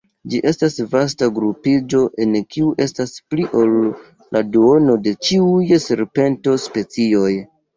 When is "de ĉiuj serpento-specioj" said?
5.09-7.31